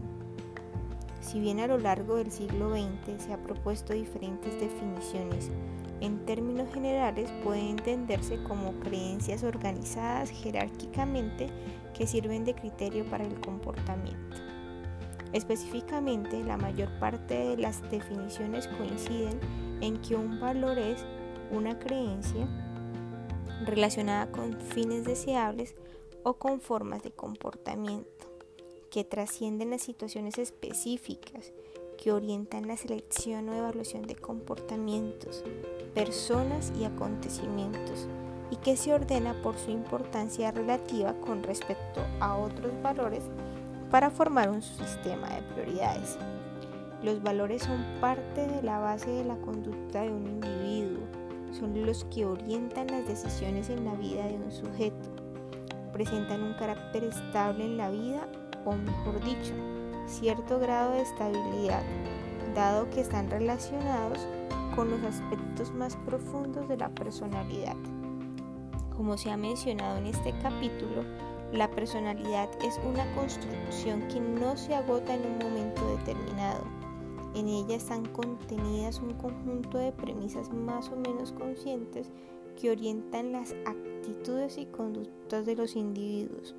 Si 1.20 1.40
bien 1.40 1.58
a 1.58 1.66
lo 1.66 1.76
largo 1.76 2.14
del 2.14 2.30
siglo 2.30 2.70
XX 2.70 3.20
se 3.20 3.32
ha 3.32 3.42
propuesto 3.42 3.92
diferentes 3.92 4.58
definiciones 4.60 5.50
En 6.00 6.24
términos 6.24 6.72
generales 6.72 7.28
puede 7.42 7.68
entenderse 7.68 8.40
como 8.44 8.72
creencias 8.80 9.42
organizadas 9.42 10.30
jerárquicamente 10.30 11.48
que 11.98 12.06
sirven 12.06 12.44
de 12.44 12.54
criterio 12.54 13.04
para 13.10 13.24
el 13.24 13.38
comportamiento. 13.40 14.36
Específicamente, 15.32 16.42
la 16.42 16.56
mayor 16.56 16.88
parte 17.00 17.34
de 17.34 17.56
las 17.56 17.82
definiciones 17.90 18.66
coinciden 18.68 19.38
en 19.80 20.00
que 20.02 20.16
un 20.16 20.40
valor 20.40 20.78
es 20.78 21.04
una 21.50 21.78
creencia 21.78 22.48
relacionada 23.64 24.30
con 24.30 24.60
fines 24.60 25.04
deseables 25.04 25.74
o 26.22 26.34
con 26.34 26.60
formas 26.60 27.02
de 27.02 27.10
comportamiento 27.10 28.26
que 28.90 29.04
trascienden 29.04 29.70
las 29.70 29.82
situaciones 29.82 30.38
específicas 30.38 31.52
que 31.96 32.12
orientan 32.12 32.66
la 32.66 32.76
selección 32.76 33.48
o 33.48 33.54
evaluación 33.54 34.06
de 34.06 34.16
comportamientos, 34.16 35.44
personas 35.94 36.72
y 36.78 36.84
acontecimientos 36.84 38.08
y 38.50 38.56
que 38.56 38.76
se 38.76 38.92
ordena 38.92 39.40
por 39.42 39.56
su 39.58 39.70
importancia 39.70 40.50
relativa 40.50 41.14
con 41.20 41.42
respecto 41.42 42.00
a 42.20 42.36
otros 42.36 42.72
valores 42.82 43.22
para 43.90 44.10
formar 44.10 44.50
un 44.50 44.62
sistema 44.62 45.28
de 45.28 45.42
prioridades. 45.54 46.16
Los 47.02 47.22
valores 47.22 47.62
son 47.62 47.82
parte 48.00 48.46
de 48.46 48.62
la 48.62 48.78
base 48.78 49.10
de 49.10 49.24
la 49.24 49.36
conducta 49.36 50.02
de 50.02 50.12
un 50.12 50.26
individuo, 50.26 51.00
son 51.52 51.86
los 51.86 52.04
que 52.04 52.26
orientan 52.26 52.88
las 52.88 53.08
decisiones 53.08 53.70
en 53.70 53.86
la 53.86 53.94
vida 53.94 54.26
de 54.26 54.34
un 54.34 54.52
sujeto, 54.52 55.08
presentan 55.92 56.42
un 56.42 56.54
carácter 56.54 57.04
estable 57.04 57.64
en 57.64 57.76
la 57.78 57.90
vida 57.90 58.28
o 58.66 58.72
mejor 58.74 59.18
dicho, 59.24 59.54
cierto 60.06 60.58
grado 60.58 60.92
de 60.92 61.02
estabilidad, 61.02 61.82
dado 62.54 62.90
que 62.90 63.00
están 63.00 63.30
relacionados 63.30 64.18
con 64.76 64.90
los 64.90 65.02
aspectos 65.02 65.72
más 65.72 65.96
profundos 66.04 66.68
de 66.68 66.76
la 66.76 66.90
personalidad. 66.90 67.76
Como 68.94 69.16
se 69.16 69.30
ha 69.30 69.36
mencionado 69.38 69.96
en 69.98 70.06
este 70.06 70.34
capítulo, 70.42 71.04
la 71.52 71.70
personalidad 71.70 72.48
es 72.62 72.78
una 72.86 73.10
construcción 73.14 74.06
que 74.08 74.20
no 74.20 74.56
se 74.56 74.74
agota 74.74 75.14
en 75.14 75.22
un 75.22 75.38
momento 75.38 75.96
determinado. 75.96 76.79
En 77.34 77.48
ella 77.48 77.76
están 77.76 78.06
contenidas 78.06 79.00
un 79.00 79.14
conjunto 79.14 79.78
de 79.78 79.92
premisas 79.92 80.52
más 80.52 80.90
o 80.90 80.96
menos 80.96 81.32
conscientes 81.32 82.10
que 82.60 82.70
orientan 82.70 83.32
las 83.32 83.54
actitudes 83.64 84.58
y 84.58 84.66
conductas 84.66 85.46
de 85.46 85.54
los 85.54 85.76
individuos. 85.76 86.56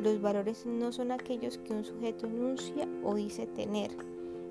Los 0.00 0.20
valores 0.20 0.64
no 0.64 0.92
son 0.92 1.10
aquellos 1.10 1.58
que 1.58 1.72
un 1.72 1.84
sujeto 1.84 2.26
enuncia 2.26 2.88
o 3.02 3.14
dice 3.14 3.46
tener. 3.46 3.90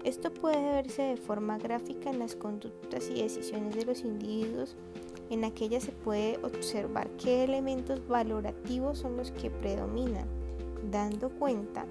Esto 0.03 0.31
puede 0.33 0.62
verse 0.62 1.01
de 1.01 1.17
forma 1.17 1.57
gráfica 1.57 2.09
en 2.09 2.19
las 2.19 2.35
conductas 2.35 3.09
y 3.09 3.21
decisiones 3.24 3.75
de 3.75 3.85
los 3.85 4.01
individuos. 4.01 4.75
En 5.29 5.43
aquellas 5.43 5.83
se 5.83 5.91
puede 5.91 6.38
observar 6.43 7.09
qué 7.17 7.43
elementos 7.43 8.07
valorativos 8.07 9.00
son 9.00 9.17
los 9.17 9.31
que 9.31 9.50
predominan, 9.50 10.27
dando 10.92 11.30
cuenta 11.30 11.86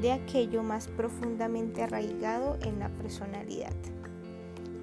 de 0.00 0.12
aquello 0.12 0.62
más 0.62 0.88
profundamente 0.88 1.82
arraigado 1.82 2.58
en 2.62 2.78
la 2.78 2.88
personalidad. 2.88 3.72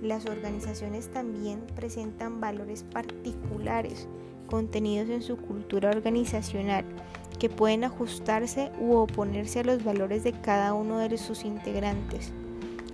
Las 0.01 0.25
organizaciones 0.25 1.09
también 1.09 1.61
presentan 1.75 2.39
valores 2.39 2.83
particulares 2.83 4.07
contenidos 4.47 5.09
en 5.09 5.21
su 5.21 5.37
cultura 5.37 5.89
organizacional 5.89 6.85
que 7.39 7.49
pueden 7.49 7.83
ajustarse 7.83 8.71
u 8.79 8.93
oponerse 8.95 9.59
a 9.59 9.63
los 9.63 9.83
valores 9.83 10.23
de 10.23 10.33
cada 10.33 10.73
uno 10.73 10.99
de 10.99 11.17
sus 11.17 11.43
integrantes. 11.43 12.31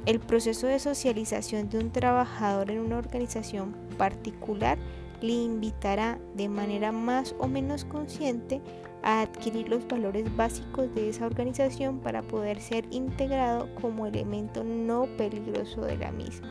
El 0.06 0.20
proceso 0.20 0.68
de 0.68 0.80
socialización 0.80 1.70
de 1.70 1.78
un 1.78 1.92
trabajador 1.92 2.72
en 2.72 2.80
una 2.80 2.98
organización 2.98 3.76
particular 3.98 4.78
le 5.22 5.34
invitará 5.34 6.18
de 6.36 6.50
manera 6.50 6.92
más 6.92 7.36
o 7.38 7.48
menos 7.48 7.86
consciente 7.86 8.62
a 9.04 9.22
adquirir 9.22 9.70
los 9.70 9.88
valores 9.88 10.36
básicos 10.36 10.94
de 10.94 11.10
esa 11.10 11.26
organización 11.26 12.00
para 12.00 12.22
poder 12.22 12.60
ser 12.62 12.86
integrado 12.92 13.74
como 13.76 14.06
elemento 14.06 14.64
no 14.64 15.08
peligroso 15.18 15.82
de 15.82 15.98
la 15.98 16.12
misma. 16.12 16.50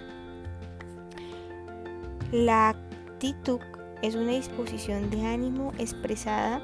La 2.33 2.71
actitud 2.71 3.61
es 4.03 4.15
una 4.15 4.33
disposición 4.33 5.11
de 5.11 5.27
ánimo 5.27 5.73
expresada 5.79 6.63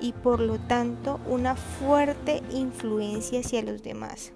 y 0.00 0.12
por 0.12 0.40
lo 0.40 0.58
tanto 0.58 1.20
una 1.26 1.56
fuerte 1.56 2.42
influencia 2.52 3.40
hacia 3.40 3.62
los 3.62 3.82
demás. 3.82 4.32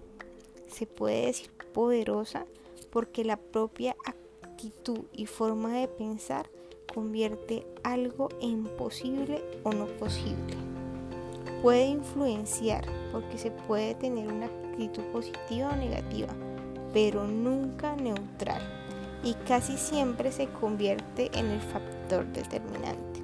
Se 0.68 0.86
puede 0.86 1.26
decir 1.26 1.50
poderosa 1.72 2.46
porque 2.90 3.24
la 3.24 3.36
propia 3.36 3.96
actitud 4.04 5.04
y 5.12 5.26
forma 5.26 5.72
de 5.74 5.88
pensar 5.88 6.50
convierte 6.92 7.66
algo 7.82 8.28
en 8.40 8.64
posible 8.64 9.42
o 9.62 9.72
no 9.72 9.86
posible. 9.86 10.56
Puede 11.62 11.86
influenciar 11.86 12.84
porque 13.12 13.38
se 13.38 13.50
puede 13.50 13.94
tener 13.94 14.28
una 14.28 14.46
actitud 14.46 15.02
positiva 15.12 15.70
o 15.70 15.76
negativa, 15.76 16.34
pero 16.92 17.26
nunca 17.26 17.96
neutral 17.96 18.60
y 19.22 19.34
casi 19.46 19.76
siempre 19.76 20.32
se 20.32 20.48
convierte 20.48 21.30
en 21.34 21.46
el 21.46 21.60
factor 21.60 22.26
determinante. 22.32 23.20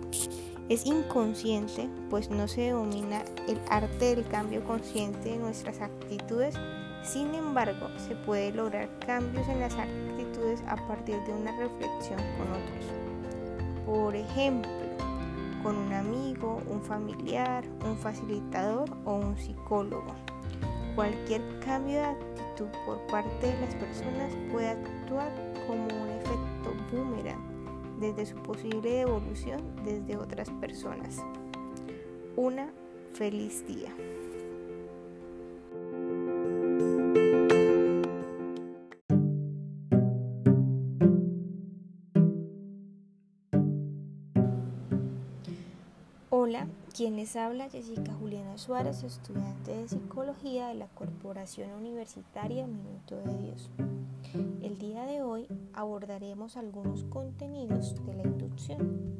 Es 0.69 0.87
inconsciente, 0.87 1.89
pues 2.11 2.31
no 2.31 2.47
se 2.47 2.71
domina 2.71 3.25
el 3.49 3.59
arte 3.71 4.15
del 4.15 4.27
cambio 4.27 4.63
consciente 4.65 5.31
de 5.31 5.39
nuestras 5.39 5.81
actitudes, 5.81 6.55
sin 7.03 7.35
embargo 7.35 7.89
se 8.07 8.15
puede 8.15 8.53
lograr 8.53 8.89
cambios 9.01 9.49
en 9.49 9.61
las 9.61 9.75
actitudes 9.75 10.63
a 10.67 10.77
partir 10.87 11.17
de 11.25 11.33
una 11.33 11.57
reflexión 11.57 12.19
con 12.37 12.53
otros. 12.53 13.08
Por 13.89 14.15
ejemplo, 14.15 14.71
con 15.63 15.79
un 15.79 15.95
amigo, 15.95 16.61
un 16.69 16.83
familiar, 16.83 17.65
un 17.87 17.97
facilitador 17.97 18.87
o 19.07 19.15
un 19.15 19.35
psicólogo. 19.39 20.13
Cualquier 20.95 21.41
cambio 21.61 21.95
de 21.95 22.05
actitud 22.05 22.69
por 22.85 22.99
parte 23.07 23.47
de 23.47 23.59
las 23.63 23.75
personas 23.77 24.37
puede 24.53 24.69
actuar 24.69 25.33
como 25.67 25.85
un 25.85 26.09
efecto 26.11 26.75
boomerang 26.93 27.41
desde 27.99 28.27
su 28.27 28.37
posible 28.43 29.01
evolución 29.01 29.63
desde 29.87 30.19
otras 30.19 30.51
personas. 30.51 31.25
Una 32.37 32.71
feliz 33.15 33.67
día. 33.67 33.95
Quien 46.99 47.15
les 47.15 47.37
habla 47.37 47.71
Jessica 47.71 48.13
Juliana 48.13 48.59
Suárez, 48.59 49.05
estudiante 49.05 49.71
de 49.73 49.87
Psicología 49.87 50.67
de 50.67 50.75
la 50.75 50.89
Corporación 50.89 51.71
Universitaria 51.75 52.67
Minuto 52.67 53.15
de 53.15 53.39
Dios. 53.39 53.71
El 54.63 54.79
día 54.79 55.05
de 55.05 55.23
hoy 55.23 55.47
abordaremos 55.75 56.57
algunos 56.57 57.05
contenidos 57.05 57.95
de 58.05 58.15
la 58.15 58.25
inducción. 58.25 59.15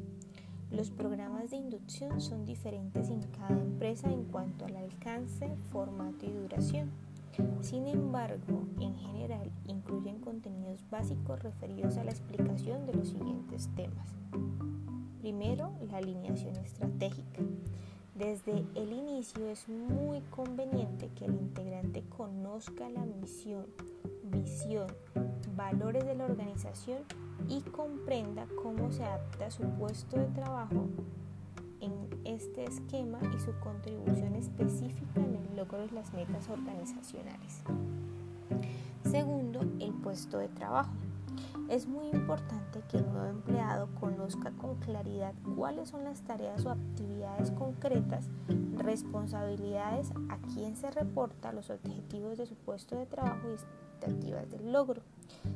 Los 0.71 0.91
programas 0.91 1.51
de 1.51 1.55
inducción 1.55 2.19
son 2.19 2.45
diferentes 2.45 3.09
en 3.09 3.21
cada 3.21 3.57
empresa 3.57 4.11
en 4.11 4.25
cuanto 4.25 4.65
al 4.65 4.75
alcance, 4.75 5.49
formato 5.71 6.25
y 6.25 6.33
duración. 6.33 6.91
Sin 7.61 7.87
embargo, 7.87 8.67
en 8.81 8.93
general 8.97 9.49
incluyen 9.67 10.19
contenidos 10.19 10.83
básicos 10.91 11.41
referidos 11.41 11.95
a 11.95 12.03
la 12.03 12.11
explicación 12.11 12.85
de 12.85 12.95
los 12.95 13.07
siguientes 13.07 13.69
temas. 13.77 14.09
Primero, 15.21 15.73
la 15.89 15.97
alineación 15.97 16.55
estratégica. 16.57 17.41
Desde 18.15 18.65
el 18.75 18.91
inicio 18.91 19.47
es 19.47 19.67
muy 19.67 20.21
conveniente 20.29 21.09
que 21.15 21.25
el 21.25 21.35
integrante 21.35 22.03
conozca 22.09 22.89
la 22.89 23.05
misión, 23.05 23.65
visión, 24.23 24.87
valores 25.55 26.05
de 26.05 26.15
la 26.15 26.25
organización 26.25 27.03
y 27.47 27.61
comprenda 27.61 28.47
cómo 28.61 28.91
se 28.91 29.03
adapta 29.03 29.51
su 29.51 29.63
puesto 29.63 30.17
de 30.17 30.27
trabajo 30.27 30.87
en 31.81 31.93
este 32.25 32.65
esquema 32.65 33.19
y 33.35 33.39
su 33.39 33.57
contribución 33.59 34.35
específica 34.35 35.21
en 35.21 35.35
el 35.35 35.55
logro 35.55 35.79
de 35.79 35.91
las 35.91 36.13
metas 36.13 36.49
organizacionales. 36.49 37.61
Segundo, 39.03 39.61
el 39.79 39.93
puesto 39.93 40.37
de 40.37 40.49
trabajo. 40.49 40.91
Es 41.69 41.87
muy 41.87 42.07
importante 42.07 42.81
que 42.89 42.97
el 42.97 43.11
nuevo 43.11 43.27
empleado 43.27 43.89
conozca 43.99 44.51
con 44.51 44.75
claridad 44.77 45.33
cuáles 45.55 45.89
son 45.89 46.03
las 46.03 46.21
tareas 46.21 46.65
o 46.65 46.71
actividades 46.71 47.51
concretas, 47.51 48.27
responsabilidades, 48.77 50.11
a 50.29 50.37
quién 50.53 50.75
se 50.75 50.89
reporta, 50.89 51.51
los 51.51 51.69
objetivos 51.69 52.37
de 52.37 52.47
su 52.47 52.55
puesto 52.55 52.95
de 52.97 53.05
trabajo 53.05 53.49
y 53.49 53.53
expectativas 53.53 54.49
del 54.49 54.71
logro, 54.71 55.01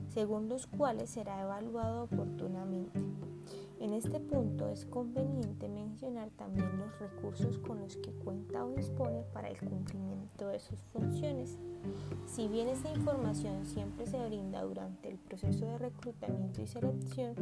según 0.10 0.50
los 0.50 0.68
cuales 0.68 1.10
será 1.10 1.42
evaluado 1.42 2.04
oportunamente. 2.04 3.00
En 3.84 3.92
este 3.92 4.18
punto 4.22 4.70
es 4.70 4.86
conveniente 4.86 5.68
mencionar 5.68 6.30
también 6.38 6.70
los 6.78 6.98
recursos 7.00 7.58
con 7.58 7.82
los 7.82 7.98
que 7.98 8.14
cuenta 8.14 8.64
o 8.64 8.72
dispone 8.72 9.24
para 9.34 9.50
el 9.50 9.60
cumplimiento 9.60 10.48
de 10.48 10.62
sus 10.62 10.80
funciones. 10.94 11.58
Si 12.26 12.48
bien 12.48 12.70
esta 12.70 12.90
información 12.90 13.66
siempre 13.66 14.06
se 14.06 14.26
brinda 14.26 14.62
durante 14.62 15.10
el 15.10 15.18
proceso 15.18 15.66
de 15.66 15.78
reclutamiento 15.78 16.62
y 16.62 16.68
selección, 16.68 17.36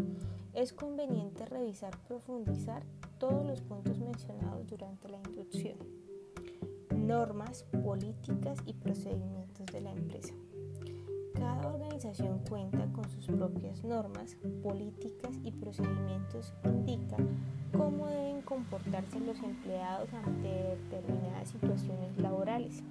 es 0.56 0.74
conveniente 0.74 1.46
revisar, 1.46 1.96
profundizar 2.08 2.82
todos 3.20 3.46
los 3.46 3.62
puntos 3.62 4.00
mencionados 4.00 4.66
durante 4.66 5.10
la 5.10 5.18
introducción. 5.18 5.78
Normas, 6.90 7.66
políticas 7.84 8.58
y 8.66 8.74
procedimientos 8.74 9.68
de 9.68 9.82
la 9.82 9.92
empresa. 9.92 10.34
Cada 11.42 11.70
organización 11.70 12.40
cuenta 12.48 12.86
con 12.94 13.10
sus 13.10 13.26
propias 13.26 13.84
normas, 13.84 14.38
políticas 14.62 15.32
y 15.44 15.52
procedimientos 15.52 16.54
que 16.62 16.70
indican 16.70 17.30
cómo 17.76 18.06
deben 18.10 18.44
comportarse 18.44 19.20
los 19.20 19.42
empleados 19.42 20.14
ante 20.14 20.48
determinadas 20.48 21.50
situaciones 21.50 22.16
laborales. 22.20 22.84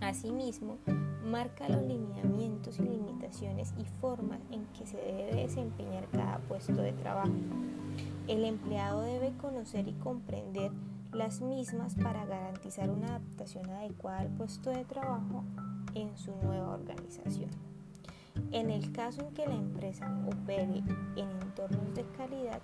Asimismo, 0.00 0.78
marca 1.24 1.68
los 1.68 1.82
lineamientos 1.82 2.78
y 2.78 2.84
limitaciones 2.84 3.74
y 3.76 3.84
formas 4.00 4.38
en 4.52 4.64
que 4.66 4.86
se 4.86 4.96
debe 4.96 5.42
desempeñar 5.42 6.08
cada 6.12 6.38
puesto 6.38 6.80
de 6.80 6.92
trabajo. 6.92 7.34
El 8.28 8.44
empleado 8.44 9.02
debe 9.02 9.36
conocer 9.36 9.88
y 9.88 9.94
comprender 9.94 10.70
las 11.12 11.40
mismas 11.40 11.96
para 11.96 12.24
garantizar 12.24 12.88
una 12.88 13.08
adaptación 13.08 13.68
adecuada 13.70 14.20
al 14.20 14.28
puesto 14.28 14.70
de 14.70 14.84
trabajo 14.84 15.42
en 15.94 16.16
su 16.16 16.34
nueva 16.42 16.74
organización. 16.74 17.50
En 18.52 18.70
el 18.70 18.92
caso 18.92 19.22
en 19.26 19.34
que 19.34 19.46
la 19.46 19.54
empresa 19.54 20.06
opere 20.26 20.82
en 21.16 21.28
entornos 21.42 21.94
de 21.94 22.04
calidad, 22.16 22.60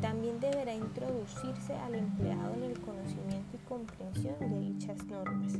también 0.00 0.38
deberá 0.38 0.74
introducirse 0.74 1.74
al 1.74 1.94
empleado 1.94 2.54
en 2.54 2.64
el 2.64 2.80
conocimiento 2.80 3.56
y 3.56 3.68
comprensión 3.68 4.38
de 4.38 4.60
dichas 4.60 5.04
normas. 5.06 5.58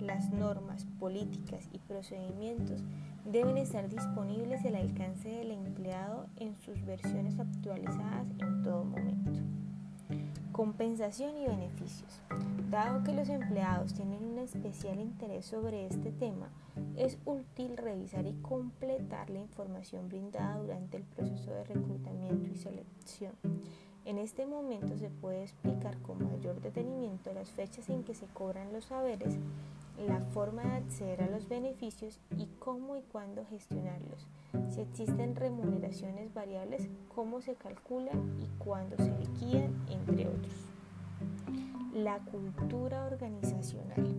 Las 0.00 0.30
normas, 0.30 0.86
políticas 0.98 1.68
y 1.72 1.78
procedimientos 1.78 2.82
deben 3.24 3.56
estar 3.58 3.88
disponibles 3.88 4.64
al 4.64 4.74
alcance 4.74 5.28
del 5.28 5.52
empleado 5.52 6.26
en 6.36 6.56
sus 6.56 6.84
versiones 6.84 7.38
actualizadas 7.38 8.28
en 8.38 8.62
todo 8.62 8.84
momento. 8.84 9.59
Compensación 10.52 11.36
y 11.36 11.46
beneficios. 11.46 12.20
Dado 12.70 13.04
que 13.04 13.12
los 13.12 13.28
empleados 13.28 13.94
tienen 13.94 14.24
un 14.24 14.38
especial 14.38 15.00
interés 15.00 15.46
sobre 15.46 15.86
este 15.86 16.10
tema, 16.10 16.50
es 16.96 17.18
útil 17.24 17.76
revisar 17.76 18.26
y 18.26 18.34
completar 18.42 19.30
la 19.30 19.38
información 19.38 20.08
brindada 20.08 20.58
durante 20.58 20.96
el 20.96 21.04
proceso 21.04 21.52
de 21.52 21.64
reclutamiento 21.64 22.50
y 22.50 22.56
selección. 22.56 23.32
En 24.04 24.18
este 24.18 24.44
momento 24.44 24.96
se 24.98 25.08
puede 25.08 25.42
explicar 25.42 25.96
con 25.98 26.24
mayor 26.24 26.60
detenimiento 26.60 27.32
las 27.32 27.50
fechas 27.50 27.88
en 27.88 28.02
que 28.02 28.14
se 28.14 28.26
cobran 28.26 28.72
los 28.72 28.86
saberes, 28.86 29.38
la 30.06 30.20
forma 30.20 30.62
de 30.62 30.76
acceder 30.76 31.22
a 31.22 31.30
los 31.30 31.48
beneficios 31.48 32.20
y 32.36 32.46
cómo 32.58 32.96
y 32.96 33.02
cuándo 33.02 33.44
gestionarlos. 33.46 34.26
Si 34.68 34.80
existen 34.80 35.36
remuneraciones 35.36 36.32
variables, 36.32 36.88
cómo 37.14 37.40
se 37.40 37.54
calculan 37.54 38.38
y 38.40 38.46
cuándo 38.58 38.96
se 38.96 39.10
liquidan, 39.18 39.74
entre 39.88 40.28
otros. 40.28 40.54
La 41.94 42.18
cultura 42.20 43.06
organizacional. 43.06 44.14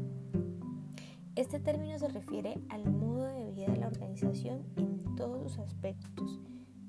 Este 1.35 1.59
término 1.59 1.97
se 1.97 2.09
refiere 2.09 2.59
al 2.69 2.85
modo 2.91 3.23
de 3.23 3.51
vida 3.51 3.67
de 3.67 3.77
la 3.77 3.87
organización 3.87 4.63
en 4.75 5.15
todos 5.15 5.51
sus 5.53 5.59
aspectos, 5.59 6.39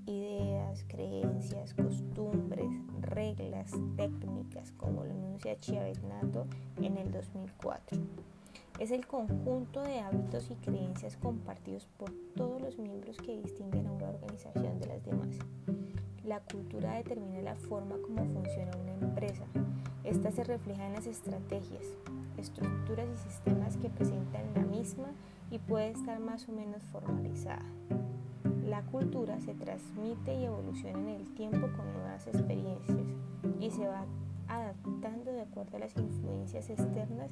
ideas, 0.07 0.85
creencias, 0.89 1.75
costumbres, 1.75 2.69
reglas, 3.01 3.71
técnicas, 3.97 4.73
como 4.73 5.05
lo 5.05 5.13
enuncia 5.13 5.59
Chiavetnato 5.61 6.47
en 6.81 6.97
el 6.97 7.13
2004. 7.13 7.99
Es 8.83 8.91
el 8.91 9.07
conjunto 9.07 9.81
de 9.81 10.01
hábitos 10.01 10.51
y 10.51 10.57
creencias 10.57 11.17
compartidos 11.17 11.87
por 11.97 12.11
todos 12.35 12.61
los 12.61 12.81
miembros 12.81 13.17
que 13.17 13.41
distinguen 13.41 13.87
a 13.87 13.93
una 13.93 14.09
organización 14.09 14.81
de 14.81 14.87
las 14.89 15.05
demás. 15.05 15.39
La 16.25 16.41
cultura 16.41 16.95
determina 16.95 17.43
la 17.43 17.55
forma 17.55 17.95
como 18.03 18.25
funciona 18.25 18.73
una 18.77 18.95
empresa, 18.95 19.45
esta 20.03 20.33
se 20.33 20.43
refleja 20.43 20.85
en 20.85 20.95
las 20.95 21.07
estrategias, 21.07 21.85
estructuras 22.37 23.07
y 23.09 23.31
sistemas 23.31 23.77
que 23.77 23.89
presentan 23.89 24.53
la 24.53 24.63
misma 24.63 25.13
y 25.53 25.61
puede 25.61 25.91
estar 25.91 26.19
más 26.19 26.49
o 26.49 26.53
menos 26.53 26.83
formalizada. 26.83 27.63
La 28.65 28.83
cultura 28.87 29.39
se 29.39 29.55
transmite 29.55 30.35
y 30.35 30.47
evoluciona 30.47 30.99
en 30.99 31.21
el 31.21 31.35
tiempo 31.35 31.69
con 31.77 31.93
nuevas 31.93 32.27
experiencias 32.27 33.07
y 33.61 33.71
se 33.71 33.87
va 33.87 34.07
adaptando 34.57 35.33
de 35.33 35.43
acuerdo 35.43 35.77
a 35.77 35.81
las 35.81 35.97
influencias 35.97 36.71
externas 36.71 37.31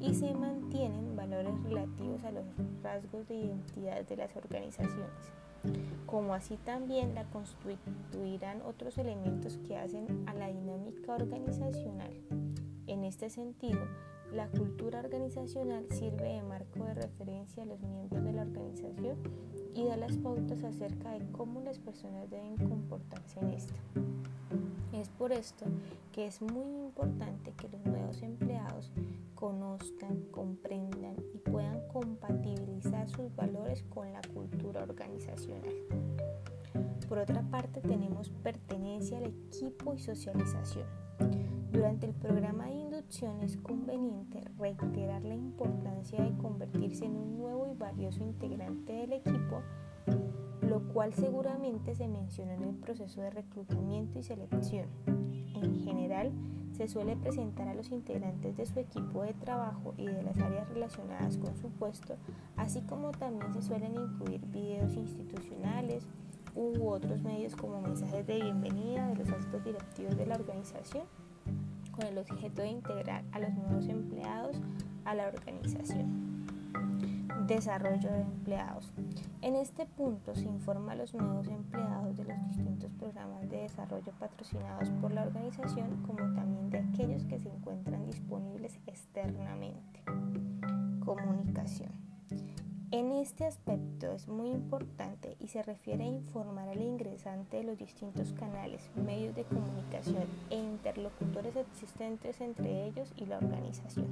y 0.00 0.14
se 0.14 0.34
mantienen 0.34 1.16
valores 1.16 1.54
relativos 1.64 2.24
a 2.24 2.32
los 2.32 2.44
rasgos 2.82 3.28
de 3.28 3.36
identidad 3.36 4.04
de 4.06 4.16
las 4.16 4.34
organizaciones 4.36 5.32
como 6.06 6.34
así 6.34 6.56
también 6.56 7.14
la 7.14 7.24
constituirán 7.24 8.62
otros 8.62 8.98
elementos 8.98 9.58
que 9.58 9.76
hacen 9.76 10.24
a 10.26 10.34
la 10.34 10.48
dinámica 10.48 11.14
organizacional. 11.14 12.12
En 12.86 13.04
este 13.04 13.30
sentido, 13.30 13.80
la 14.32 14.48
cultura 14.48 15.00
organizacional 15.00 15.86
sirve 15.90 16.34
de 16.34 16.42
marco 16.42 16.84
de 16.84 16.94
referencia 16.94 17.62
a 17.62 17.66
los 17.66 17.80
miembros 17.80 18.24
de 18.24 18.32
la 18.32 18.42
organización 18.42 19.18
y 19.74 19.84
da 19.84 19.96
las 19.96 20.16
pautas 20.16 20.64
acerca 20.64 21.12
de 21.12 21.30
cómo 21.30 21.60
las 21.60 21.78
personas 21.78 22.28
deben 22.30 22.56
comportarse 22.56 23.38
en 23.40 23.50
esta. 23.50 23.74
Es 24.92 25.08
por 25.08 25.32
esto 25.32 25.66
que 26.12 26.26
es 26.26 26.42
muy 26.42 26.86
importante 26.86 27.52
que 27.52 27.68
los 27.68 27.84
nuevos 27.86 28.22
empleados 28.22 28.90
conozcan, 29.34 30.22
comprendan 30.30 31.14
y 31.32 31.38
puedan 31.38 31.86
compatibilizar 31.88 33.08
sus 33.08 33.34
valores 33.36 33.84
con 33.84 34.12
la 34.12 34.20
cultura 34.34 34.82
organizacional. 34.82 35.74
Por 37.08 37.18
otra 37.18 37.42
parte, 37.42 37.80
tenemos 37.80 38.30
pertenencia 38.30 39.18
al 39.18 39.24
equipo 39.24 39.94
y 39.94 39.98
socialización. 39.98 40.86
Durante 41.72 42.06
el 42.06 42.12
programa 42.14 42.66
de 42.66 42.72
inducción 42.72 43.40
es 43.42 43.56
conveniente 43.56 44.42
reiterar 44.58 45.22
la 45.22 45.34
importancia 45.34 46.22
de 46.22 46.36
convertirse 46.36 47.04
en 47.04 47.16
un 47.16 47.38
nuevo 47.38 47.68
y 47.68 47.74
valioso 47.74 48.24
integrante 48.24 48.92
del 48.92 49.12
equipo, 49.12 49.62
lo 50.70 50.80
cual 50.92 51.12
seguramente 51.12 51.96
se 51.96 52.06
mencionó 52.06 52.52
en 52.52 52.62
el 52.62 52.76
proceso 52.76 53.20
de 53.20 53.30
reclutamiento 53.30 54.20
y 54.20 54.22
selección. 54.22 54.86
En 55.56 55.74
general, 55.80 56.30
se 56.76 56.86
suele 56.86 57.16
presentar 57.16 57.66
a 57.66 57.74
los 57.74 57.90
integrantes 57.90 58.56
de 58.56 58.64
su 58.64 58.78
equipo 58.78 59.24
de 59.24 59.34
trabajo 59.34 59.94
y 59.96 60.06
de 60.06 60.22
las 60.22 60.38
áreas 60.38 60.68
relacionadas 60.68 61.38
con 61.38 61.56
su 61.56 61.70
puesto, 61.70 62.14
así 62.56 62.82
como 62.82 63.10
también 63.10 63.52
se 63.52 63.62
suelen 63.62 63.96
incluir 63.96 64.46
videos 64.46 64.94
institucionales 64.94 66.06
u 66.54 66.86
otros 66.88 67.20
medios 67.20 67.56
como 67.56 67.80
mensajes 67.80 68.24
de 68.28 68.36
bienvenida 68.36 69.08
de 69.08 69.16
los 69.16 69.28
altos 69.28 69.64
directivos 69.64 70.16
de 70.16 70.26
la 70.26 70.36
organización, 70.36 71.02
con 71.90 72.06
el 72.06 72.16
objeto 72.16 72.62
de 72.62 72.68
integrar 72.68 73.24
a 73.32 73.40
los 73.40 73.52
nuevos 73.54 73.88
empleados 73.88 74.56
a 75.04 75.16
la 75.16 75.26
organización. 75.26 76.39
Desarrollo 77.46 78.10
de 78.10 78.20
empleados. 78.20 78.92
En 79.42 79.56
este 79.56 79.86
punto 79.86 80.34
se 80.34 80.46
informa 80.46 80.92
a 80.92 80.96
los 80.96 81.14
nuevos 81.14 81.48
empleados 81.48 82.16
de 82.16 82.24
los 82.24 82.46
distintos 82.48 82.90
programas 82.92 83.48
de 83.48 83.62
desarrollo 83.62 84.12
patrocinados 84.18 84.90
por 85.00 85.12
la 85.12 85.22
organización 85.22 86.02
como 86.06 86.32
también 86.34 86.70
de 86.70 86.78
aquellos 86.78 87.24
que 87.24 87.38
se 87.38 87.48
encuentran 87.48 88.06
disponibles 88.06 88.78
externamente. 88.86 90.02
Comunicación. 91.04 91.90
En 92.92 93.12
este 93.12 93.44
aspecto 93.44 94.10
es 94.12 94.26
muy 94.26 94.50
importante 94.50 95.36
y 95.38 95.46
se 95.46 95.62
refiere 95.62 96.02
a 96.02 96.08
informar 96.08 96.68
al 96.68 96.82
ingresante 96.82 97.58
de 97.58 97.62
los 97.62 97.78
distintos 97.78 98.32
canales, 98.32 98.90
medios 98.96 99.36
de 99.36 99.44
comunicación 99.44 100.24
e 100.50 100.56
interlocutores 100.56 101.54
existentes 101.54 102.40
entre 102.40 102.86
ellos 102.86 103.12
y 103.16 103.26
la 103.26 103.38
organización. 103.38 104.08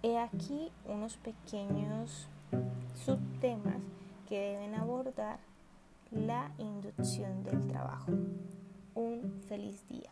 He 0.00 0.16
aquí 0.16 0.70
unos 0.86 1.16
pequeños 1.16 2.28
subtemas 3.04 3.82
que 4.28 4.38
deben 4.38 4.76
abordar 4.76 5.40
la 6.12 6.52
inducción 6.58 7.42
del 7.42 7.66
trabajo. 7.66 8.12
Un 8.94 9.42
feliz 9.48 9.84
día. 9.88 10.10